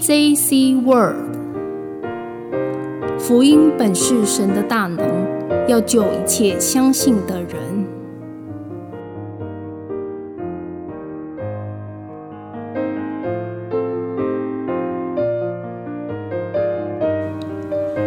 [0.00, 0.76] J.C.
[0.76, 1.36] World，
[3.18, 5.06] 福音本是神的大能，
[5.68, 7.50] 要救一切相信的人。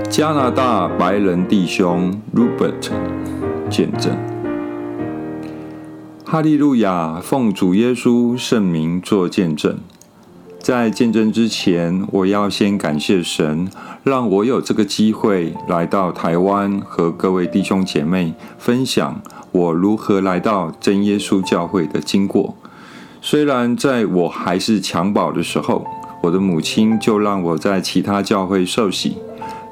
[0.10, 2.90] 加拿大白人弟兄 Robert
[3.70, 4.12] 见证。
[6.26, 7.20] 哈利路亚！
[7.22, 9.78] 奉主耶稣圣名做见证。
[10.64, 13.70] 在见证之前，我要先感谢神，
[14.02, 19.22] 让我有这个机会来到台湾，和各位弟兄姐妹分享
[19.52, 22.56] 我如何来到真耶稣教会的经过。
[23.22, 25.86] 虽然在我还是襁褓的时候，
[26.22, 29.18] 我的母亲就让我在其他教会受洗，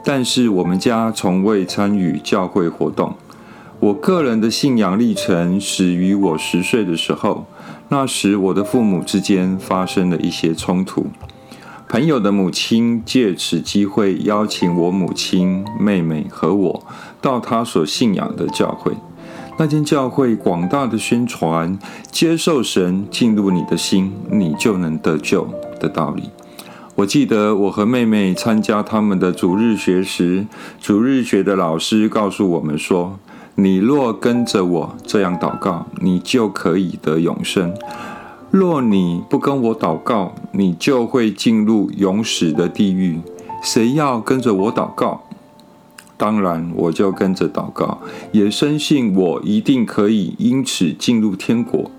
[0.04, 3.16] 但是我们家从未参与教会活动。
[3.80, 7.48] 我个人的信仰历程始于我十岁的时候，
[7.94, 11.07] 那时我的父母之间发生了一些冲突。
[11.90, 16.84] 朋友的母亲借此机会邀请我母亲、妹妹和我
[17.20, 18.93] 到她所信仰的教会。
[19.60, 21.77] 那间教会广大的宣传
[22.10, 25.46] 接受神进入你的心，你就能得救
[25.77, 26.29] 的道理。
[26.96, 30.48] 我记得我和妹妹参加他们的主日学时，
[30.79, 33.20] 主日学的老师告诉我们说。
[33.62, 37.70] 你若跟着我这样祷告，你就可以得永生；
[38.49, 43.20] 若你不跟我祷告，你就会进入永死的地狱。
[43.63, 45.21] 谁要跟着我祷告？
[46.17, 47.99] 当然，我就跟着祷告，
[48.32, 51.91] 也深信我一定可以因此进入天国。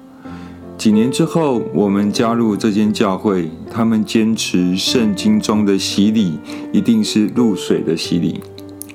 [0.76, 6.40] 几年之后，我们加入这间教会，他们坚持圣经中的洗礼
[6.72, 8.40] 一定是入水的洗礼。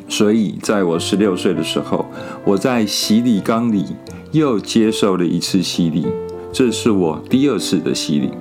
[0.10, 2.06] 所以，在我十六岁的时候，
[2.46, 3.86] 我在洗礼缸里
[4.32, 6.08] 又接受了一次洗礼，
[6.52, 8.32] 这是我第二次的洗礼。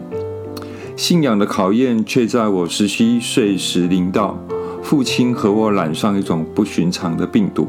[0.96, 4.38] 信仰的考验却在我十七岁时临到，
[4.82, 7.68] 父亲和我染上一种不寻常的病毒。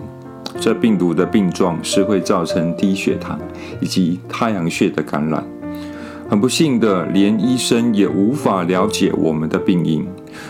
[0.60, 3.40] 这病毒的病状是会造成低血糖
[3.82, 5.44] 以及太阳穴的感染。
[6.30, 10.06] 很不幸的，连医生也无法了解我们的病因，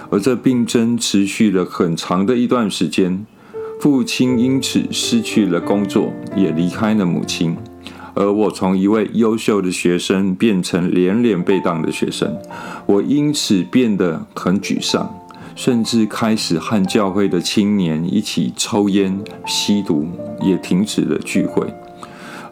[0.09, 3.25] 而这病症持续了很长的一段时间。
[3.79, 7.55] 父亲因此失去了工作，也离开了母亲，
[8.15, 12.35] 而我从一位优秀的学生变成连连被当的学生，
[12.87, 15.15] 我因此变得很沮丧，
[15.55, 20.07] 甚至开始和教会的青年一起抽烟、吸毒，
[20.41, 21.71] 也停止了聚会，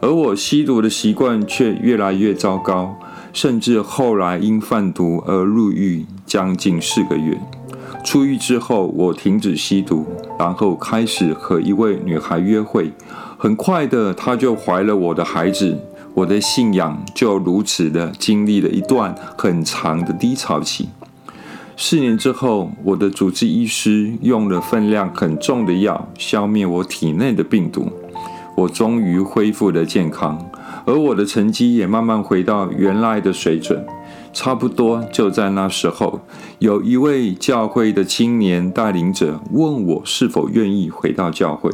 [0.00, 2.96] 而我吸毒的习惯却越来越糟糕，
[3.32, 7.36] 甚至后来因贩毒而入狱将近四个月。
[8.06, 10.06] 出狱之后，我停止吸毒，
[10.38, 12.92] 然后开始和一位女孩约会。
[13.36, 15.76] 很快的，她就怀了我的孩子。
[16.14, 20.88] 我的信仰就如此的经历了一段很长的低潮期。
[21.76, 27.90] 四年之后，我的主治医师用了分量很重的药消灭我体内的病毒，
[28.56, 30.38] 我终于恢复了健康，
[30.86, 33.84] 而我的成绩也慢慢回到原来的水准。
[34.36, 36.20] 差不多就在那时候，
[36.58, 41.70] 有一位教会的青年带领者问我是否愿意回到教会。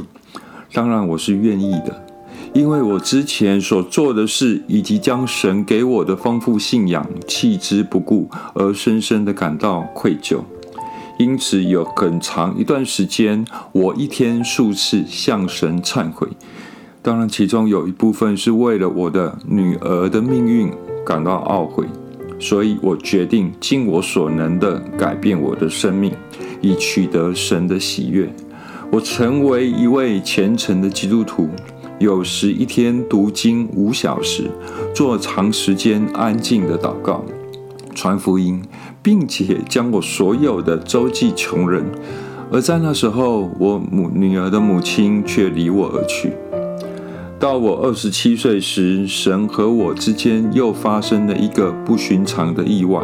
[0.72, 2.06] 当然，我是愿意的，
[2.54, 10.38] 因为我之前所做的事以及将神给我的丰富信仰弃之不顾，而深深的感到愧疚。
[11.18, 16.28] 因此，有很长一段时间，我一天数次向神忏悔。
[17.02, 20.70] 当然，其中有一部分是为了我的女儿的命运
[21.04, 21.84] 感到懊悔。
[22.42, 26.12] 所以我决定尽我所能的改变我的生命，
[26.60, 28.28] 以取得神的喜悦。
[28.90, 31.48] 我成为一位虔诚的基督徒，
[32.00, 34.50] 有时一天读经五小时，
[34.92, 37.24] 做长时间安静的祷告，
[37.94, 38.60] 传福音，
[39.00, 41.84] 并且将我所有的周济穷人。
[42.50, 46.32] 而在那时候，我母女儿的母亲却离我而去。
[47.42, 53.02] 到我二十七岁时，神和我之间又发生了一个不寻常的意外。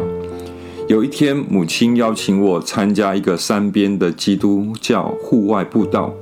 [0.87, 6.13] 有一天，母亲邀请我参加一个山边的基督教户外步道。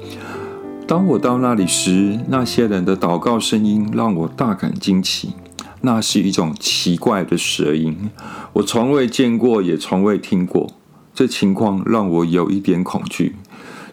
[0.88, 5.36] 当我到那里时，那些人的祷告声音让我大感惊奇。
[5.82, 8.10] 那是一种奇怪的舌音，
[8.54, 10.72] 我从未见过，也从未听过。
[11.14, 13.36] 这情况让我有一点恐惧。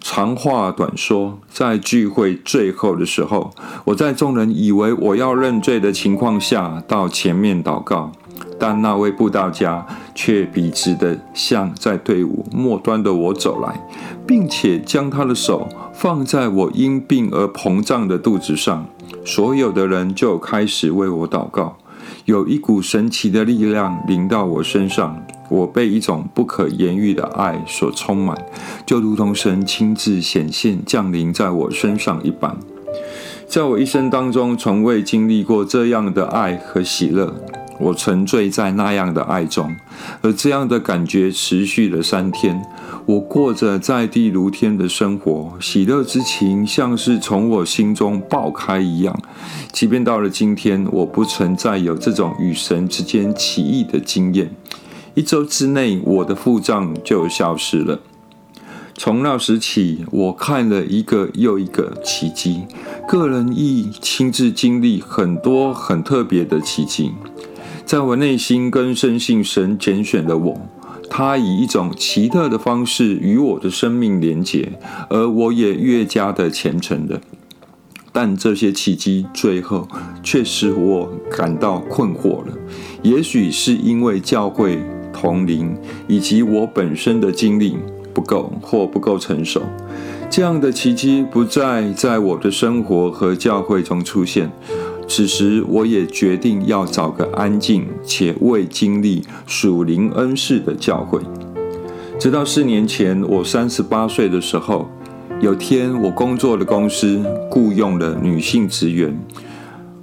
[0.06, 3.50] 长话短说，在聚会最后的时候，
[3.84, 8.12] 我在众人以为我要认罪的情况下到前面祷告，
[8.60, 13.80] 但那位布道家却笔直的向在队伍末端的我走来，
[14.26, 18.86] 并且将他的手放在我因病而膨胀的肚子上。
[19.24, 21.78] 所有的人就开始为我祷告，
[22.26, 25.24] 有一股神奇的力量临到我身上。
[25.48, 28.36] 我被一种不可言喻的爱所充满，
[28.86, 32.56] 就如同神亲自显现降临在我身上一般。
[33.46, 37.34] 在我一生当中，从未经历过这样的爱和喜乐。
[37.80, 39.74] 我沉醉在那样的爱中，
[40.22, 42.64] 而这样的感觉持续了三天。
[43.04, 49.18] 我过着在地如天的生活，喜乐之情像是从我心中爆开一样。
[49.72, 54.48] 即便到了今天，我不曾再有这种与神之间奇异的经验。
[55.14, 58.00] 一周之内，我的腹胀就消失了。
[58.96, 62.62] 从那时起，我看了一个又一个奇迹，
[63.08, 67.12] 个人亦亲自经历很多很特别的奇迹。
[67.84, 70.60] 在我内心更深信神拣选了我，
[71.10, 74.72] 他以一种奇特的方式与我的生命连结，
[75.10, 77.20] 而我也越加的虔诚了。
[78.12, 79.88] 但这些奇迹最后
[80.22, 82.56] 却使我感到困惑了。
[83.02, 84.78] 也许是因为教会
[85.14, 85.74] 同龄
[86.06, 87.78] 以及我本身的经历
[88.12, 89.62] 不够或不够成熟，
[90.28, 94.50] 这样的奇迹不再在我的生活和教会中出现。
[95.06, 101.20] 此时，我也决定要找个安静且未经历属灵恩赐的教会。
[102.18, 104.88] 直到四年前，我三十八岁的时候，
[105.40, 109.14] 有天我工作的公司雇佣了女性职员。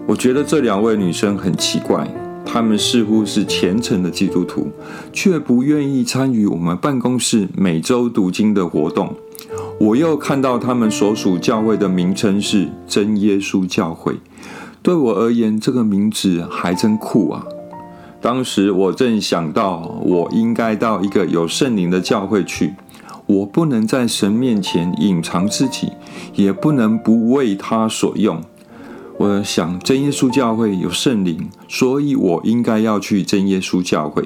[0.06, 2.08] 我觉得这两位女生很奇怪，
[2.53, 4.68] 他们似乎是虔诚的基督徒，
[5.13, 9.15] 却不愿意参与我们办公室每周读经的活动。
[9.80, 14.18] 我又看到他们所属教会的名称是真耶稣教会。
[14.83, 17.45] 对我而言，这个名字还真酷啊！
[18.19, 22.74] 当时我正想到，我应该到一个有圣灵的教会去。
[23.27, 25.94] 我不能在神面前隐藏自己，
[26.36, 28.42] 也不能不为他所用。
[29.21, 34.23] 我想，真耶稣教会有圣灵，所以我应该要去真耶稣教会。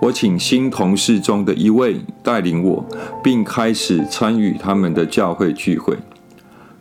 [0.00, 2.84] 我请新同事中的一位带领我，
[3.24, 5.96] 并开始参与他们的教会聚会。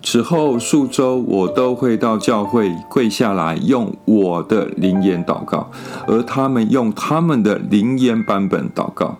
[0.04, 5.72] 此后数周，我都会到教会跪下来，用我的灵言祷告，
[6.06, 9.18] 而他们用他们的灵言版本祷告。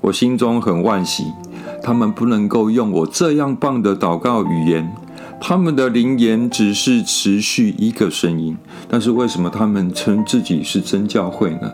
[0.00, 1.32] 我心中很惋惜，
[1.80, 4.92] 他们不能够用我这样棒的祷告语言。
[5.40, 8.56] 他们的灵言只是持续一个声音，
[8.88, 11.72] 但是为什么他们称自己是真教会呢？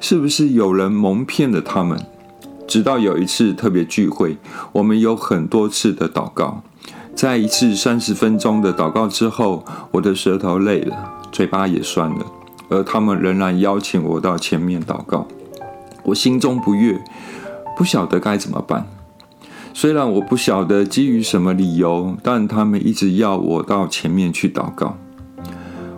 [0.00, 1.98] 是不是有人蒙骗了他们？
[2.66, 4.36] 直到有一次特别聚会，
[4.72, 6.62] 我们有很多次的祷告。
[7.14, 12.26] 在一次三十分钟的祷告之后，我的舌头累了，嘴巴也酸了，
[12.68, 15.26] 而他们仍然邀请我到前面祷告。
[16.02, 17.00] 我心中不悦，
[17.76, 18.86] 不晓得该怎么办。
[19.76, 24.96] 虽然我不晓得基于什么理由，但他们一直要我到前面去祷告。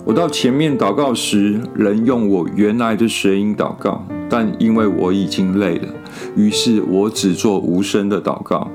[0.07, 5.89] 我到前面祷告时，仍用我原来的声音祷告，但因为我已经累了，
[6.35, 8.67] 于是我只做无声的祷告。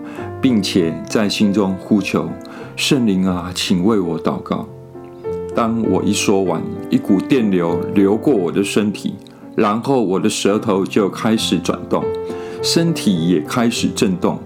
[0.41, 2.27] 并且在心中呼求
[2.75, 4.67] 圣灵啊，请为我祷告。
[5.55, 6.59] 当我一说完，
[6.89, 9.13] 一股电流流过我的身体，
[9.55, 12.03] 然后我的舌头就开始转动，
[12.63, 14.39] 身体也开始震动。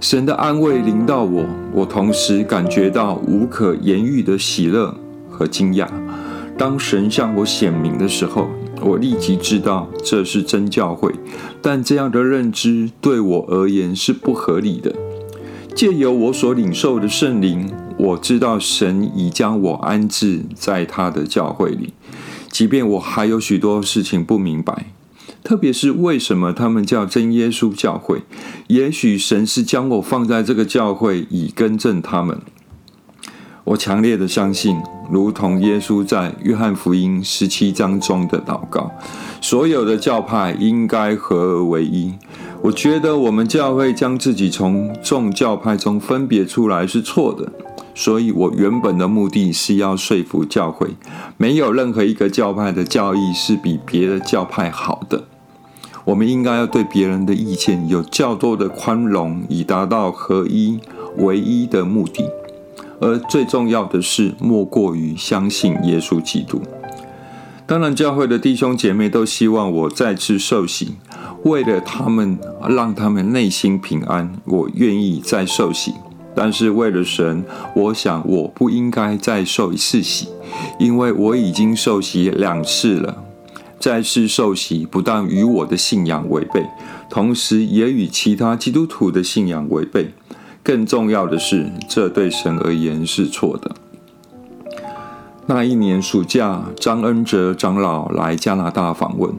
[0.00, 4.94] 神的安慰临到我，我同时感觉到无可言喻的喜乐
[5.30, 5.88] 和惊讶。
[6.58, 8.48] 当神向我显明的时候，
[8.82, 11.12] 我立即知道这是真教会，
[11.60, 14.94] 但这样的认知对我而言是不合理的。
[15.74, 21.92] 借由我所领受的圣灵，我知道神已将我安置在他的教会里，
[22.50, 24.86] 即便我还有许多事情不明白，
[25.46, 28.22] 特别是为什么他们叫真耶稣教会。
[28.66, 32.40] 也许神是将我放在这个教会以更正他们。
[33.62, 34.76] 我强烈的相信，
[35.08, 38.90] 如同耶稣在约翰福音十七章中的祷告，
[39.40, 42.12] 所有的教派应该合而为一。
[42.62, 47.52] 我觉得我们教会将自己从众教派中分别出来是错的，
[47.94, 50.88] 所以我原本的目的是要说服教会，
[51.36, 55.22] 没有任何一个教派的教义是比别的教派好的。
[56.06, 60.78] 我们应该要对别人的意见有较多的宽容，以达到合一、
[61.16, 62.30] 唯一的目的。
[63.00, 66.62] 而最重要的是，莫过于相信耶稣基督。
[67.66, 70.94] 当然，教会的弟兄姐妹都希望我再次受洗。
[71.42, 75.92] 为了他们，让他们内心平安，我愿意再受洗。
[76.36, 77.44] 但是为了神，
[77.74, 80.28] 我想我不应该再受一次洗，
[80.78, 83.24] 因为我已经受洗两次了。
[83.78, 86.66] 再次受洗不但与我的信仰违背，
[87.08, 90.12] 同时也与其他基督徒的信仰违背。
[90.62, 93.76] 更重要的是，这对神而言是错的。
[95.46, 99.32] 那一年暑假，张恩哲长老来加拿大访问，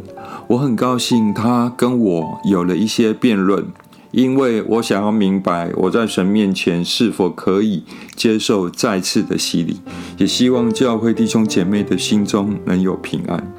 [0.48, 3.66] 我很高兴他跟我有了一些辩论，
[4.12, 7.84] 因为我想要明白我在神面前是否可以
[8.16, 9.82] 接受再次的洗礼，
[10.18, 13.52] 也希望教会弟兄姐妹的心中能有平安。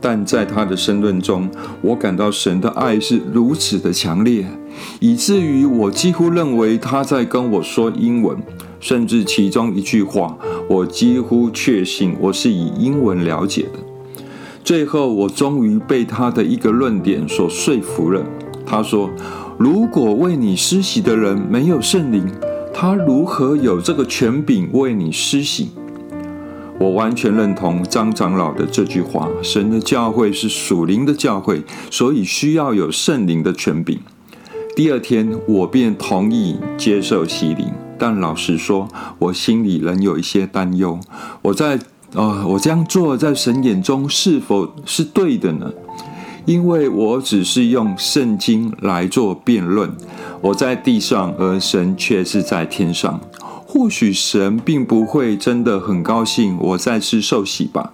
[0.00, 1.48] 但在他的申论中，
[1.82, 4.46] 我感到神的爱是如此的强烈，
[4.98, 8.36] 以至于我几乎认为他在跟我说英文。
[8.80, 13.78] 甚至其中一句话，我几乎确信我是以英文了解的。
[14.64, 18.24] 最后，我终于被他的一个论点所说服了。
[18.64, 19.10] 他说
[19.58, 22.26] ：“如果为你施洗的人没有圣灵，
[22.72, 25.68] 他如何有这个权柄为你施洗？”
[26.80, 34.00] 我完全认同张长老的这句话：神的教会是属灵的教会，所以需要有圣灵的权柄。
[34.74, 37.66] 第二天，我便同意接受洗礼。
[37.98, 40.98] 但老实说，我心里仍有一些担忧。
[41.42, 41.78] 我在
[42.14, 45.70] 啊，我这样做在神眼中是否是对的呢？
[46.46, 49.94] 因为我只是用圣经来做辩论，
[50.40, 53.20] 我在地上，而神却是在天上。
[53.72, 57.92] 或许神并不会真的很高兴我再次受洗吧。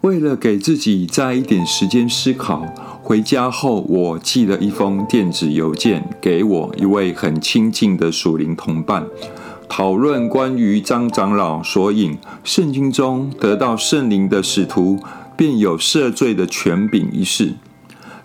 [0.00, 2.64] 为了给自己再一点时间思考。
[3.02, 9.06] 回家后，我寄了一封电子邮件给我一位很亲近的属灵同伴，
[9.68, 14.98] 讨论关于张长老所引圣经中得到圣灵的使徒
[15.36, 17.54] 便有赦罪的权柄一事。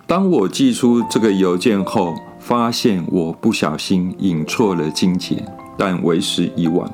[0.06, 5.44] 当我寄出这个邮件后，发现我不小心引错了经节，
[5.76, 6.90] 但为时已晚。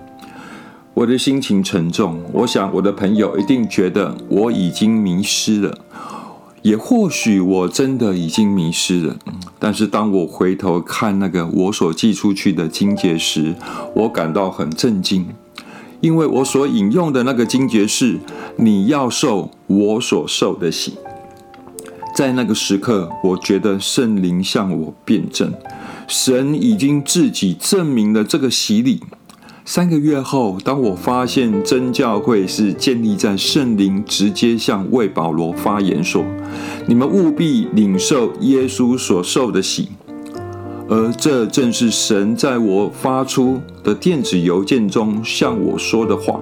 [0.94, 5.78] 我的心情沉重，我想我的朋友一定觉得我已经迷失了。
[6.62, 9.16] 也或许我真的已经迷失了，
[9.58, 13.54] 但是当我回头看那个我所寄出去的经节时，
[13.94, 15.26] 我感到很震惊，
[16.02, 18.18] 因为我所引用的那个经节是
[18.58, 20.92] “你要受我所受的刑”。
[22.14, 25.54] 在那个时刻，我觉得圣灵向我辩证，
[26.10, 29.00] 神已经自己证明了这个洗礼。
[29.64, 36.24] 三个月后，当我发现真教会是建立在圣灵直接向为保罗发言说
[36.88, 39.90] ：“你们务必领受耶稣所受的洗。”
[40.90, 46.40] 而这正是神在我发出的电子邮件中向我说的话，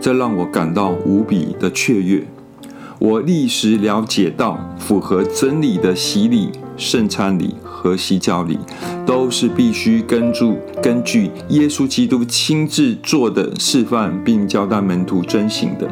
[0.00, 2.24] 这让我感到无比的雀跃。
[3.00, 7.56] 我立时了解到，符合真理的洗礼、圣餐礼。
[7.80, 8.58] 和洗脚礼
[9.06, 15.90] 都是必须根据根据耶稣基督亲自做的示范，并交代门徒遵行的。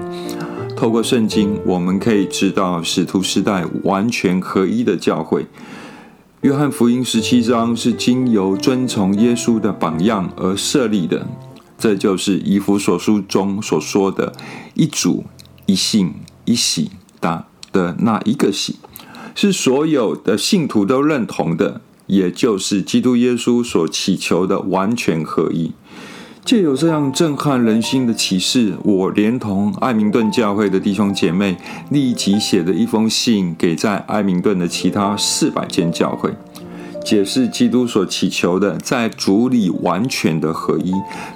[0.76, 5.46] 透过圣经，我们可以知道使徒时代完全合一的教会。
[6.42, 11.26] 约翰福音十七章是经由遵从耶稣的榜样而设立的，
[11.78, 14.34] 这就是以弗所书中所说的
[14.76, 15.24] “一主、
[15.64, 16.12] 一信、
[16.44, 18.76] 一洗”的的那一个洗。
[19.40, 25.70] 是所有的信徒都认同的，也就是基督耶稣所祈求的完全合一。
[26.44, 31.56] 借有这样震撼人心的启示，我连同艾明顿教会的弟兄姐妹，
[31.88, 36.34] 立即写了一封信给在艾明顿的其他四百间教会，
[37.04, 40.92] 解释基督所祈求的在主里完全的合一，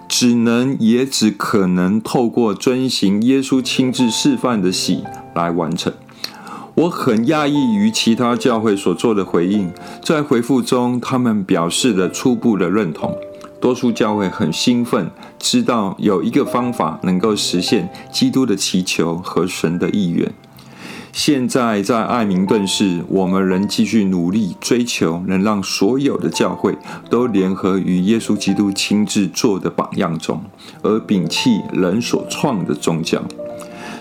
[0.09, 5.05] 只能也只可能透过遵行耶稣亲自示范的喜
[5.37, 5.93] 来完成。
[6.75, 9.71] 我很讶异于其他教会所做的回应，
[10.02, 13.14] 在回复中，他们表示了初步的认同。
[13.61, 20.33] 多数教会很兴奋，知道有一个方法能够实现基督的祈求和神的意愿。
[21.12, 26.75] 现在在爱明顿市，我们仍继续努力追求，能让所有的教会
[27.11, 30.43] 都联合于耶稣基督亲自做的榜样中，
[30.81, 33.23] 而摒弃人所创的宗教。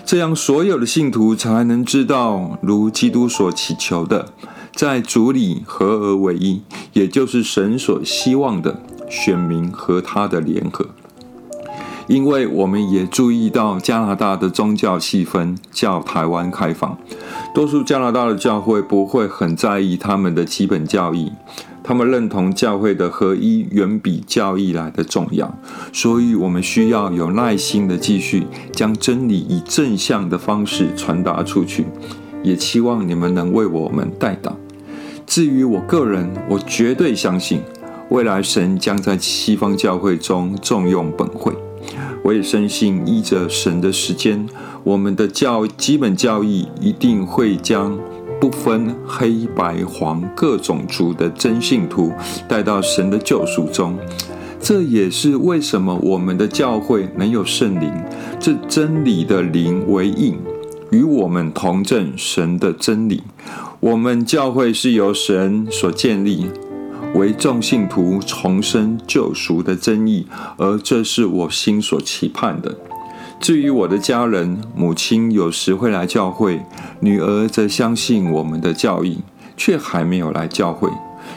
[0.04, 4.28] 这样，所有的信徒才能知道，如基督所祈求的，
[4.74, 10.86] 在主里合而为一，也就是神所希望的选民和他的联合。
[12.08, 16.98] 因为我们也注意到，加拿大的宗教气氛较台湾开放，
[17.54, 21.32] 多数加拿大的教会不会很在意他们的基本教义。
[21.84, 25.58] 他们认同教会的合一远比教义来的重要，
[25.92, 31.86] 所以我们需要有耐心的继续将真理以正向的方式传达出去，
[32.42, 34.52] 也期望你们能为我们带祷。
[35.26, 37.60] 至于我个人，我绝对相信
[38.10, 41.52] 未来神将在西方教会中重用本会。
[42.22, 44.46] 我也深信依着神的时间，
[44.84, 47.98] 我们的教基本教义一定会将。
[48.42, 52.10] 不分黑白黄各种族的真信徒
[52.48, 53.96] 带到神的救赎中，
[54.60, 57.92] 这也是为什么我们的教会能有圣灵，
[58.40, 60.36] 这真理的灵为印，
[60.90, 63.22] 与我们同证神的真理。
[63.78, 66.46] 我们教会是由神所建立，
[67.14, 72.76] 为众信徒重生救赎的真意，而这是我心所期盼的。
[73.42, 76.62] 至于我的家人，母亲有时会来教会，
[77.00, 79.18] 女儿则相信我们的教义，
[79.56, 80.88] 却还没有来教会。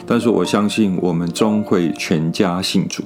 [0.06, 3.02] 但是我相信，我们终会全家信主。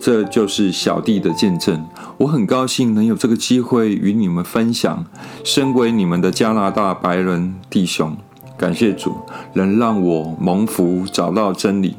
[0.00, 1.86] 这就是小弟的见证。
[2.16, 5.04] 我很高兴能有这个机会与你们分享。
[5.44, 8.16] 身为你们的加拿大白人弟兄，
[8.56, 9.14] 感谢主
[9.52, 11.96] 能让我蒙福，找到真理。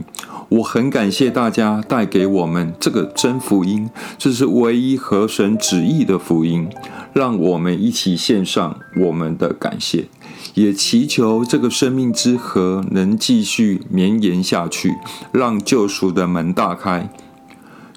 [0.49, 6.69] 我很感谢大家带给我们这个真福音，这是唯一合神旨意的福音。
[7.13, 10.09] 让我们一起献上我们的感谢，
[10.53, 14.93] 也祈求这个生命之河能继续绵延下去，
[15.31, 17.09] 让救赎的门大开。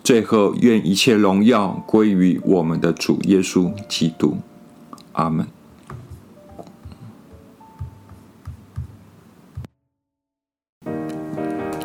[0.05, 4.39] 最后，愿一切荣耀归于我们的主耶稣基督。
[5.13, 5.58] 阿门。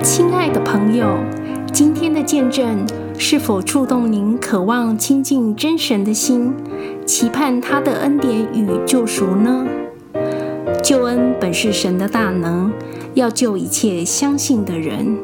[0.03, 1.15] 亲爱的朋友，
[1.71, 2.85] 今天的见证
[3.17, 6.53] 是否触动您渴望亲近真神的心，
[7.05, 9.65] 期盼他的恩典与救赎呢？
[10.83, 12.69] 救恩本是神的大能，
[13.13, 15.17] 要救一切相信的人。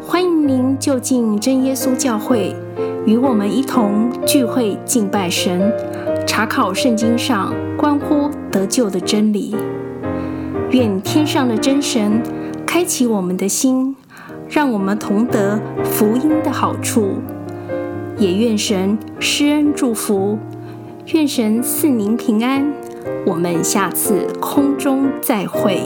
[0.00, 2.56] 欢迎您就近真耶稣教会，
[3.04, 5.70] 与我们一同聚会敬拜神，
[6.26, 9.54] 查考圣经上关乎得救的真理。
[10.70, 12.22] 愿天上的真神。
[12.74, 13.94] 开启我们的心，
[14.48, 17.18] 让我们同得福音的好处。
[18.16, 20.38] 也愿神施恩祝福，
[21.12, 22.72] 愿神赐您平安。
[23.26, 25.82] 我们下次空中再会。